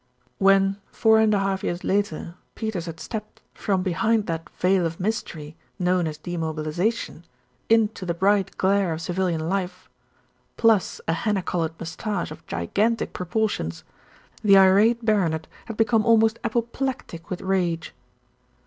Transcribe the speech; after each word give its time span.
When, 0.39 0.77
four 0.91 1.19
and 1.19 1.31
a 1.31 1.37
half 1.37 1.63
years 1.63 1.83
later, 1.83 2.33
Peters 2.55 2.87
had 2.87 2.99
stepped 2.99 3.39
from 3.53 3.83
behind 3.83 4.25
that 4.25 4.49
veil 4.57 4.83
of 4.83 4.99
mystery 4.99 5.55
known 5.77 6.07
as 6.07 6.17
Demobilisation 6.17 7.23
into 7.69 8.07
the 8.07 8.15
bright 8.15 8.57
glare 8.57 8.93
of 8.93 9.01
civilian 9.01 9.47
life, 9.47 9.91
plus 10.57 11.01
a 11.07 11.13
henna 11.13 11.43
coloured 11.43 11.79
moustache 11.79 12.31
of 12.31 12.47
gigantic 12.47 13.13
propor 13.13 13.47
tions, 13.47 13.83
the 14.43 14.57
irate 14.57 15.05
baronet 15.05 15.45
had 15.67 15.77
become 15.77 16.03
almost 16.03 16.39
apoplectic 16.43 17.29
with 17.29 17.41
rage. 17.41 17.93